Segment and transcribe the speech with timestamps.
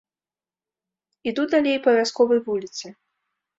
[1.33, 2.85] Іду далей па вясковай вуліцы.